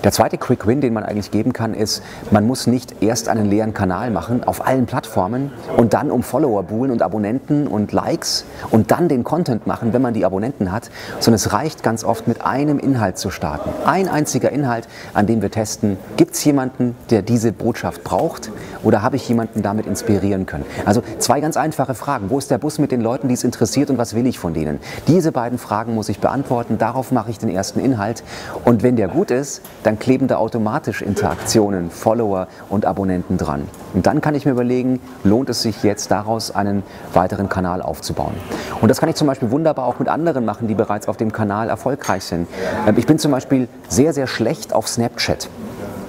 Der 0.05 0.13
zweite 0.13 0.39
Quick 0.39 0.67
Win, 0.67 0.81
den 0.81 0.93
man 0.93 1.05
eigentlich 1.05 1.31
geben 1.31 1.53
kann, 1.53 1.75
ist, 1.75 2.03
man 2.31 2.47
muss 2.47 2.67
nicht 2.67 3.03
erst 3.03 3.29
einen 3.29 3.47
leeren 3.47 3.75
Kanal 3.75 4.11
machen 4.11 4.45
auf 4.45 4.67
allen 4.67 4.87
Plattformen 4.87 5.51
und 5.77 5.95
dann 5.95 6.11
um 6.11 6.23
Follower 6.23 6.63
buhlen 6.63 6.93
und 6.93 7.03
Abonnenten 7.03 7.67
und 7.67 7.93
Likes 7.93 8.45
und 8.71 8.91
dann 8.91 9.09
den 9.09 9.25
Content 9.25 9.67
machen, 9.67 9.93
wenn 9.93 10.03
man 10.03 10.15
die 10.15 10.25
Abonnenten 10.25 10.71
hat, 10.71 10.91
sondern 11.19 11.37
es 11.37 11.53
reicht 11.53 11.83
ganz 11.83 12.05
oft 12.05 12.29
mit 12.29 12.45
einem 12.45 12.79
Inhalt 12.79 13.19
zu 13.19 13.31
starten. 13.31 13.71
Ein 13.85 14.09
einziger 14.09 14.51
Inhalt, 14.51 14.87
an 15.15 15.27
dem 15.27 15.43
wir 15.43 15.51
testen, 15.51 15.97
gibt 16.17 16.35
es 16.35 16.45
jemanden, 16.45 16.97
der 17.11 17.23
diese 17.23 17.53
Botschaft 17.53 18.05
braucht 18.05 18.51
oder 18.83 19.03
habe 19.03 19.17
ich 19.17 19.29
jemanden 19.29 19.63
damit 19.63 19.87
inspirieren 19.87 20.47
können? 20.47 20.65
Also 20.85 21.03
zwei 21.19 21.41
ganz 21.41 21.57
einfache 21.57 21.95
Fragen. 21.95 22.31
Wo 22.31 22.39
ist 22.39 22.51
der 22.51 22.59
Bus 22.59 22.79
mit 22.79 22.93
den 22.93 23.01
Leuten, 23.01 23.29
die 23.29 23.35
es 23.35 23.45
interessiert 23.45 23.91
und 23.91 23.99
was 23.99 24.15
will 24.15 24.27
ich 24.27 24.39
von 24.39 24.55
denen? 24.55 24.79
Diese 25.09 25.33
beiden 25.33 25.59
Fragen 25.59 25.95
muss 25.95 26.09
ich 26.09 26.21
beantworten, 26.21 26.79
darauf 26.79 27.13
mache 27.13 27.31
ich 27.31 27.39
den 27.39 27.49
ersten 27.49 27.81
Inhalt 27.81 28.23
und 28.65 28.83
wenn 28.83 28.97
der 28.97 29.09
gut 29.09 29.31
ist, 29.31 29.56
dann 29.83 29.99
kleben 29.99 30.29
da 30.29 30.37
automatisch 30.37 31.03
Interaktionen, 31.03 31.91
Follower 31.91 32.49
und 32.69 32.87
Abonnenten 32.87 33.39
dran. 33.39 33.69
Und 33.95 34.07
dann 34.07 34.21
kann 34.21 34.35
ich 34.35 34.45
mir 34.45 34.53
überlegen, 34.53 35.01
lohnt 35.25 35.49
es 35.49 35.63
sich 35.63 35.83
jetzt 35.83 36.11
daraus 36.11 36.55
einen 36.55 36.83
weiteren 37.13 37.49
Kanal 37.49 37.83
aufzubauen. 37.83 38.35
Und 38.81 38.89
das 38.89 39.01
kann 39.01 39.09
ich 39.09 39.17
zum 39.17 39.27
Beispiel 39.27 39.51
wunderbar 39.51 39.87
auch 39.87 39.99
mit 39.99 40.09
anderen 40.09 40.45
machen, 40.45 40.69
die 40.69 40.75
bereits 40.75 41.09
auf 41.09 41.17
dem 41.17 41.33
Kanal 41.33 41.69
erfolgreich 41.69 42.25
sind. 42.25 42.49
Ähm, 42.87 42.95
ich 42.99 43.07
bin 43.07 43.19
zum 43.19 43.33
Beispiel 43.33 43.69
sehr, 43.89 44.13
sehr 44.13 44.27
schlecht 44.27 44.73
auf 44.73 44.89
Snapchat. 44.89 45.49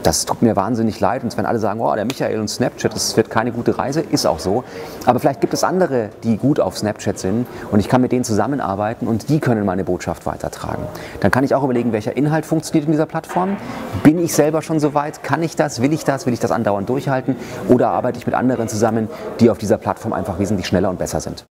Das 0.07 0.23
tut 0.23 0.41
mir 0.41 0.55
wahnsinnig 0.55 1.01
leid. 1.01 1.25
Und 1.25 1.37
wenn 1.37 1.45
alle 1.45 1.59
sagen, 1.59 1.81
oh, 1.81 1.93
der 1.93 2.05
Michael 2.05 2.39
und 2.39 2.47
Snapchat, 2.47 2.95
das 2.95 3.17
wird 3.17 3.29
keine 3.29 3.51
gute 3.51 3.77
Reise, 3.77 3.99
ist 3.99 4.25
auch 4.25 4.39
so. 4.39 4.63
Aber 5.05 5.19
vielleicht 5.19 5.41
gibt 5.41 5.53
es 5.53 5.65
andere, 5.65 6.11
die 6.23 6.37
gut 6.37 6.61
auf 6.61 6.77
Snapchat 6.77 7.19
sind 7.19 7.45
und 7.73 7.81
ich 7.81 7.89
kann 7.89 7.99
mit 7.99 8.13
denen 8.13 8.23
zusammenarbeiten 8.23 9.05
und 9.05 9.27
die 9.27 9.41
können 9.41 9.65
meine 9.65 9.83
Botschaft 9.83 10.25
weitertragen. 10.25 10.83
Dann 11.19 11.29
kann 11.29 11.43
ich 11.43 11.53
auch 11.53 11.65
überlegen, 11.65 11.91
welcher 11.91 12.15
Inhalt 12.15 12.45
funktioniert 12.45 12.85
in 12.85 12.93
dieser 12.93 13.05
Plattform. 13.05 13.57
Bin 14.03 14.17
ich 14.17 14.33
selber 14.33 14.61
schon 14.61 14.79
so 14.79 14.93
weit? 14.93 15.23
Kann 15.23 15.43
ich 15.43 15.57
das? 15.57 15.81
Will 15.81 15.91
ich 15.91 16.05
das? 16.05 16.25
Will 16.25 16.31
ich 16.31 16.39
das 16.39 16.51
andauernd 16.51 16.87
durchhalten? 16.87 17.35
Oder 17.67 17.89
arbeite 17.89 18.17
ich 18.17 18.25
mit 18.25 18.33
anderen 18.33 18.69
zusammen, 18.69 19.09
die 19.41 19.49
auf 19.49 19.57
dieser 19.57 19.77
Plattform 19.77 20.13
einfach 20.13 20.39
wesentlich 20.39 20.67
schneller 20.67 20.89
und 20.89 20.99
besser 20.99 21.19
sind? 21.19 21.47